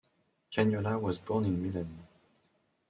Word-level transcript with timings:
Cagnola 0.51 0.99
was 0.99 1.19
born 1.19 1.45
in 1.45 1.61
Milan. 1.61 2.07